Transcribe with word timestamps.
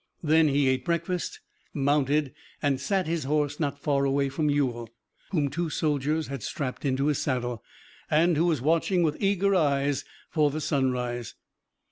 Then 0.23 0.47
he 0.47 0.67
ate 0.67 0.83
breakfast, 0.83 1.41
mounted 1.75 2.33
and 2.59 2.81
sat 2.81 3.05
his 3.05 3.25
horse 3.25 3.59
not 3.59 3.77
far 3.77 4.03
away 4.03 4.29
from 4.29 4.49
Ewell, 4.49 4.89
whom 5.29 5.47
two 5.47 5.69
soldiers 5.69 6.25
had 6.25 6.41
strapped 6.41 6.85
into 6.85 7.05
his 7.05 7.19
saddle, 7.19 7.63
and 8.09 8.35
who 8.35 8.47
was 8.47 8.63
watching 8.63 9.03
with 9.03 9.17
eager 9.21 9.53
eyes 9.53 10.03
for 10.31 10.49
the 10.49 10.59
sunrise. 10.59 11.35